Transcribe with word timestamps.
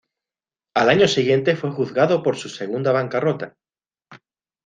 Al 0.73 0.89
año 0.89 1.07
siguiente, 1.07 1.55
fue 1.55 1.69
juzgado 1.69 2.23
por 2.23 2.35
su 2.35 2.49
segunda 2.49 2.91
bancarrota. 2.91 3.53